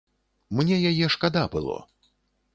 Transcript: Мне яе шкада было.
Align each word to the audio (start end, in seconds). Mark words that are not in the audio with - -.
Мне 0.59 0.77
яе 0.93 1.11
шкада 1.17 1.45
было. 1.59 1.77